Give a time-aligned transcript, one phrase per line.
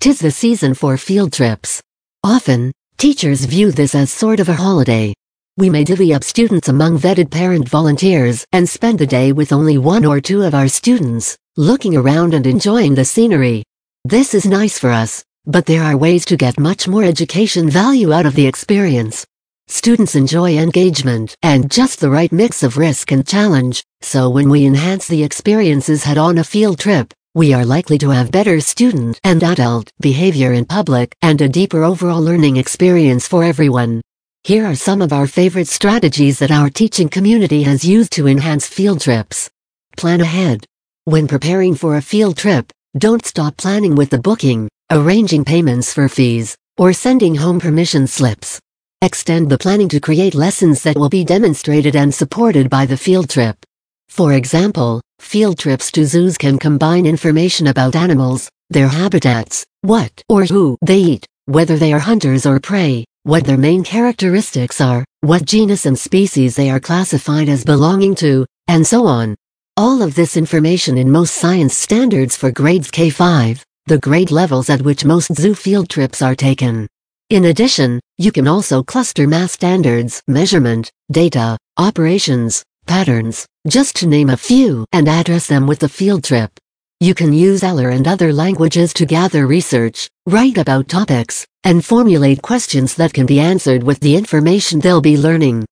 [0.00, 1.82] tis the season for field trips.
[2.22, 5.12] Often, teachers view this as sort of a holiday.
[5.56, 9.76] We may divvy up students among vetted parent volunteers and spend the day with only
[9.76, 13.64] one or two of our students, looking around and enjoying the scenery.
[14.04, 18.12] This is nice for us, but there are ways to get much more education value
[18.12, 19.26] out of the experience.
[19.66, 24.64] Students enjoy engagement and just the right mix of risk and challenge, so when we
[24.64, 29.20] enhance the experiences head on a field trip, we are likely to have better student
[29.22, 34.00] and adult behavior in public and a deeper overall learning experience for everyone.
[34.42, 38.66] Here are some of our favorite strategies that our teaching community has used to enhance
[38.66, 39.48] field trips.
[39.96, 40.64] Plan ahead.
[41.04, 46.08] When preparing for a field trip, don't stop planning with the booking, arranging payments for
[46.08, 48.58] fees, or sending home permission slips.
[49.00, 53.30] Extend the planning to create lessons that will be demonstrated and supported by the field
[53.30, 53.64] trip.
[54.08, 60.44] For example, field trips to zoos can combine information about animals, their habitats, what or
[60.44, 65.44] who they eat, whether they are hunters or prey, what their main characteristics are, what
[65.44, 69.34] genus and species they are classified as belonging to, and so on.
[69.76, 74.82] All of this information in most science standards for grades K5, the grade levels at
[74.82, 76.86] which most zoo field trips are taken.
[77.30, 84.30] In addition, you can also cluster math standards, measurement, data, operations, patterns, just to name
[84.30, 86.50] a few, and address them with the field trip.
[86.98, 92.42] You can use ELA and other languages to gather research, write about topics, and formulate
[92.42, 95.64] questions that can be answered with the information they'll be learning.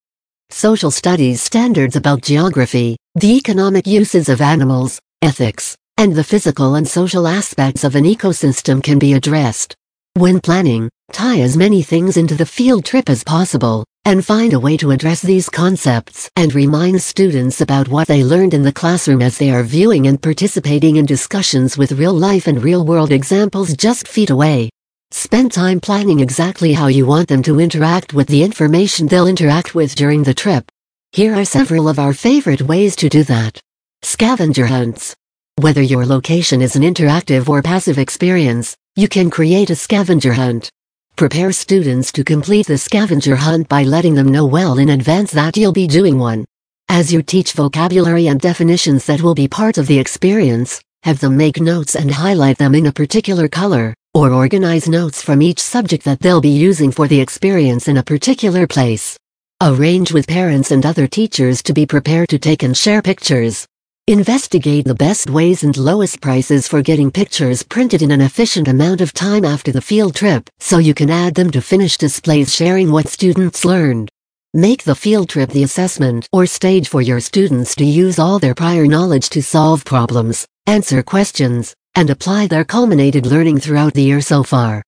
[0.51, 6.87] Social studies standards about geography, the economic uses of animals, ethics, and the physical and
[6.87, 9.75] social aspects of an ecosystem can be addressed.
[10.15, 14.61] When planning, tie as many things into the field trip as possible, and find a
[14.61, 19.21] way to address these concepts and remind students about what they learned in the classroom
[19.21, 24.31] as they are viewing and participating in discussions with real-life and real-world examples just feet
[24.31, 24.71] away.
[25.11, 29.75] Spend time planning exactly how you want them to interact with the information they'll interact
[29.75, 30.71] with during the trip.
[31.11, 33.61] Here are several of our favorite ways to do that.
[34.03, 35.17] Scavenger hunts.
[35.57, 40.71] Whether your location is an interactive or passive experience, you can create a scavenger hunt.
[41.17, 45.57] Prepare students to complete the scavenger hunt by letting them know well in advance that
[45.57, 46.45] you'll be doing one.
[46.91, 51.35] As you teach vocabulary and definitions that will be part of the experience, have them
[51.35, 56.05] make notes and highlight them in a particular color, or organize notes from each subject
[56.05, 59.17] that they'll be using for the experience in a particular place.
[59.63, 63.67] Arrange with parents and other teachers to be prepared to take and share pictures.
[64.09, 69.01] Investigate the best ways and lowest prices for getting pictures printed in an efficient amount
[69.01, 72.93] of time after the field trip, so you can add them to finished displays sharing
[72.93, 74.09] what students learned.
[74.55, 78.55] Make the field trip the assessment or stage for your students to use all their
[78.55, 84.21] prior knowledge to solve problems, answer questions, and apply their culminated learning throughout the year
[84.21, 84.85] so far.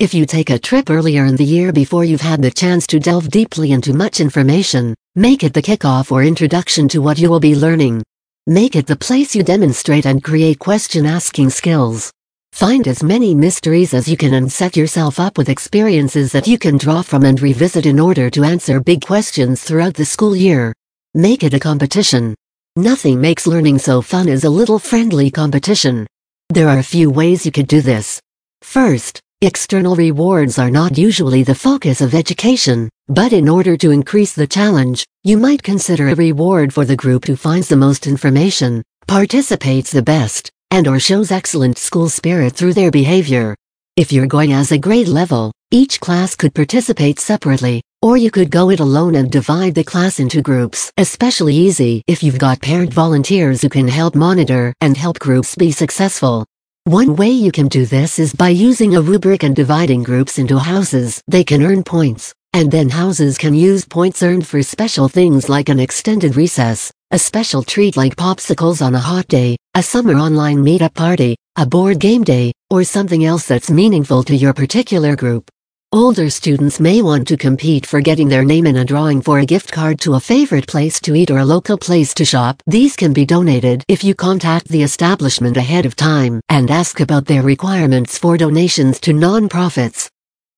[0.00, 2.98] If you take a trip earlier in the year before you've had the chance to
[2.98, 7.38] delve deeply into much information, make it the kickoff or introduction to what you will
[7.38, 8.02] be learning.
[8.48, 12.12] Make it the place you demonstrate and create question-asking skills.
[12.52, 16.56] Find as many mysteries as you can and set yourself up with experiences that you
[16.56, 20.72] can draw from and revisit in order to answer big questions throughout the school year.
[21.12, 22.36] Make it a competition.
[22.76, 26.06] Nothing makes learning so fun as a little friendly competition.
[26.50, 28.20] There are a few ways you could do this.
[28.62, 32.88] First, external rewards are not usually the focus of education.
[33.08, 37.26] But in order to increase the challenge, you might consider a reward for the group
[37.26, 42.74] who finds the most information, participates the best, and or shows excellent school spirit through
[42.74, 43.54] their behavior.
[43.96, 48.50] If you're going as a grade level, each class could participate separately, or you could
[48.50, 50.90] go it alone and divide the class into groups.
[50.96, 55.70] Especially easy if you've got parent volunteers who can help monitor and help groups be
[55.70, 56.46] successful.
[56.86, 60.56] One way you can do this is by using a rubric and dividing groups into
[60.56, 61.20] houses.
[61.26, 65.68] They can earn points, and then houses can use points earned for special things like
[65.68, 70.58] an extended recess, a special treat like popsicles on a hot day, a summer online
[70.58, 75.50] meetup party, a board game day, or something else that's meaningful to your particular group.
[75.96, 79.46] Older students may want to compete for getting their name in a drawing for a
[79.46, 82.62] gift card to a favorite place to eat or a local place to shop.
[82.66, 87.24] These can be donated if you contact the establishment ahead of time and ask about
[87.24, 90.10] their requirements for donations to non-profits.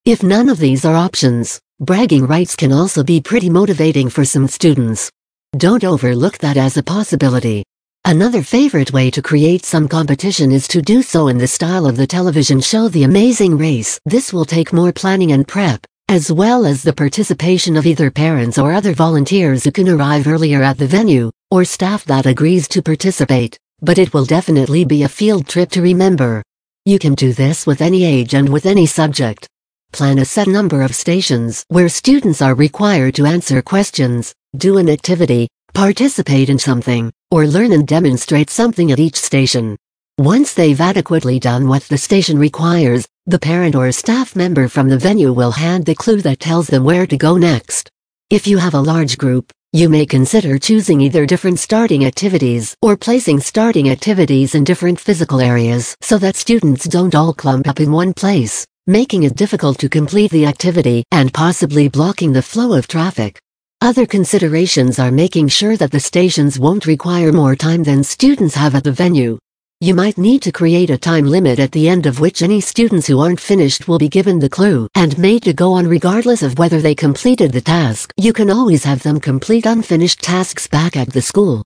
[0.04, 4.48] If none of these are options, Bragging rights can also be pretty motivating for some
[4.48, 5.12] students.
[5.56, 7.62] Don't overlook that as a possibility.
[8.08, 11.98] Another favorite way to create some competition is to do so in the style of
[11.98, 14.00] the television show The Amazing Race.
[14.06, 18.56] This will take more planning and prep, as well as the participation of either parents
[18.56, 22.80] or other volunteers who can arrive earlier at the venue, or staff that agrees to
[22.80, 26.42] participate, but it will definitely be a field trip to remember.
[26.86, 29.46] You can do this with any age and with any subject.
[29.92, 34.88] Plan a set number of stations where students are required to answer questions, do an
[34.88, 35.46] activity,
[35.78, 39.76] participate in something, or learn and demonstrate something at each station.
[40.18, 44.98] Once they've adequately done what the station requires, the parent or staff member from the
[44.98, 47.88] venue will hand the clue that tells them where to go next.
[48.28, 52.96] If you have a large group, you may consider choosing either different starting activities or
[52.96, 57.92] placing starting activities in different physical areas so that students don't all clump up in
[57.92, 62.88] one place, making it difficult to complete the activity and possibly blocking the flow of
[62.88, 63.38] traffic.
[63.80, 68.74] Other considerations are making sure that the stations won't require more time than students have
[68.74, 69.38] at the venue.
[69.80, 73.06] You might need to create a time limit at the end of which any students
[73.06, 76.58] who aren't finished will be given the clue and made to go on regardless of
[76.58, 78.12] whether they completed the task.
[78.16, 81.62] You can always have them complete unfinished tasks back at the school.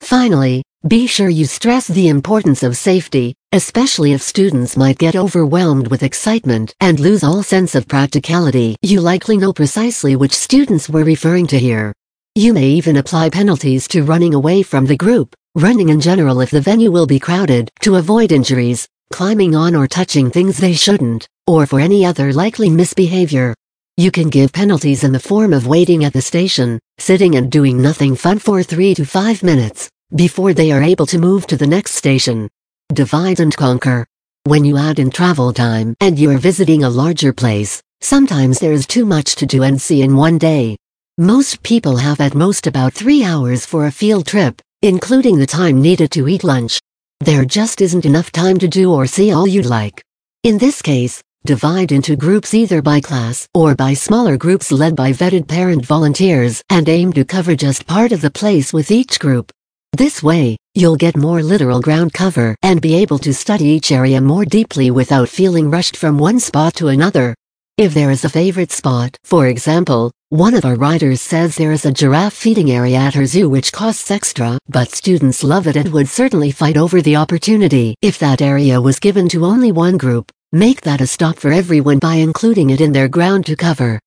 [0.00, 5.88] Finally, be sure you stress the importance of safety, especially if students might get overwhelmed
[5.88, 8.76] with excitement and lose all sense of practicality.
[8.80, 11.92] You likely know precisely which students we're referring to here.
[12.34, 16.50] You may even apply penalties to running away from the group, running in general if
[16.50, 21.28] the venue will be crowded, to avoid injuries, climbing on or touching things they shouldn't,
[21.46, 23.54] or for any other likely misbehavior.
[23.98, 27.82] You can give penalties in the form of waiting at the station, sitting and doing
[27.82, 31.66] nothing fun for 3 to 5 minutes, before they are able to move to the
[31.66, 32.48] next station.
[32.92, 34.06] Divide and conquer.
[34.44, 38.72] When you add in travel time and you are visiting a larger place, sometimes there
[38.72, 40.76] is too much to do and see in one day.
[41.18, 45.80] Most people have at most about 3 hours for a field trip, including the time
[45.80, 46.80] needed to eat lunch.
[47.20, 50.02] There just isn't enough time to do or see all you'd like.
[50.42, 55.12] In this case, divide into groups either by class or by smaller groups led by
[55.12, 59.52] vetted parent volunteers and aim to cover just part of the place with each group.
[59.92, 64.20] This way, you'll get more literal ground cover and be able to study each area
[64.20, 67.34] more deeply without feeling rushed from one spot to another.
[67.76, 71.86] If there is a favorite spot, for example, one of our writers says there is
[71.86, 75.92] a giraffe feeding area at her zoo which costs extra, but students love it and
[75.92, 80.30] would certainly fight over the opportunity if that area was given to only one group.
[80.52, 83.98] Make that a stop for everyone by including it in their ground to cover.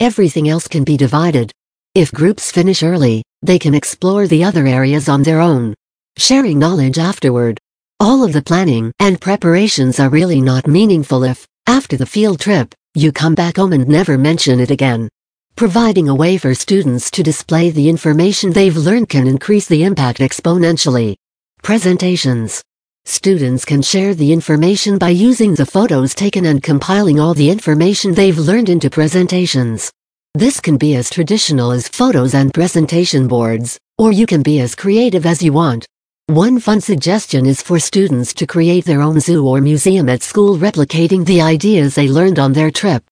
[0.00, 1.52] Everything else can be divided.
[1.94, 5.74] If groups finish early, they can explore the other areas on their own.
[6.18, 7.58] Sharing knowledge afterward.
[8.00, 12.74] All of the planning and preparations are really not meaningful if, after the field trip,
[12.94, 15.08] you come back home and never mention it again.
[15.54, 20.18] Providing a way for students to display the information they've learned can increase the impact
[20.18, 21.16] exponentially.
[21.62, 22.62] Presentations.
[23.04, 28.12] Students can share the information by using the photos taken and compiling all the information
[28.12, 29.92] they've learned into presentations.
[30.36, 34.74] This can be as traditional as photos and presentation boards, or you can be as
[34.74, 35.86] creative as you want.
[36.26, 40.58] One fun suggestion is for students to create their own zoo or museum at school
[40.58, 43.02] replicating the ideas they learned on their trip.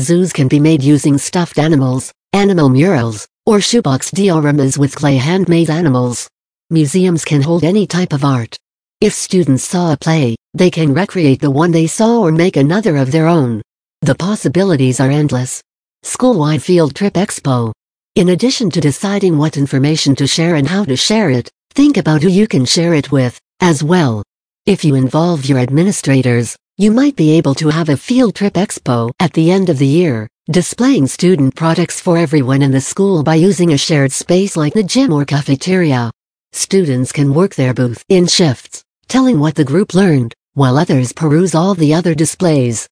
[0.00, 5.70] Zoos can be made using stuffed animals, animal murals, or shoebox dioramas with clay handmade
[5.70, 6.28] animals.
[6.70, 8.58] Museums can hold any type of art,
[9.00, 12.96] if students saw a play, they can recreate the one they saw or make another
[12.96, 13.62] of their own.
[14.00, 15.62] The possibilities are endless.
[16.02, 17.72] School-wide Field Trip Expo.
[18.16, 22.22] In addition to deciding what information to share and how to share it, think about
[22.22, 24.22] who you can share it with, as well.
[24.66, 29.10] If you involve your administrators, you might be able to have a Field Trip Expo
[29.20, 33.36] at the end of the year, displaying student products for everyone in the school by
[33.36, 36.10] using a shared space like the gym or cafeteria.
[36.52, 38.82] Students can work their booth in shifts
[39.12, 42.88] telling what the group learned, while others peruse all the other displays.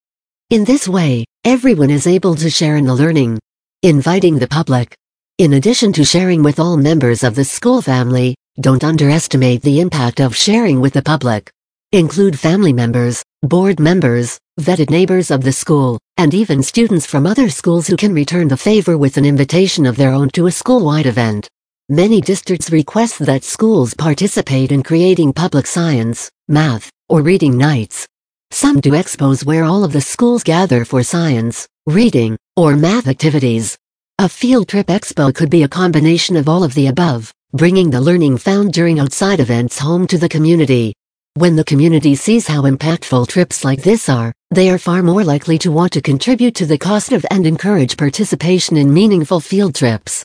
[0.51, 3.39] In this way, everyone is able to share in the learning.
[3.83, 4.95] Inviting the public.
[5.39, 10.21] In addition to sharing with all members of the school family, don't underestimate the impact
[10.21, 11.51] of sharing with the public.
[11.93, 17.49] Include family members, board members, vetted neighbors of the school, and even students from other
[17.49, 21.07] schools who can return the favor with an invitation of their own to a school-wide
[21.07, 21.49] event.
[21.89, 28.07] Many districts request that schools participate in creating public science, math, or reading nights.
[28.53, 33.79] Some do expos where all of the schools gather for science, reading, or math activities.
[34.19, 38.01] A field trip expo could be a combination of all of the above, bringing the
[38.01, 40.93] learning found during outside events home to the community.
[41.35, 45.57] When the community sees how impactful trips like this are, they are far more likely
[45.59, 50.25] to want to contribute to the cost of and encourage participation in meaningful field trips.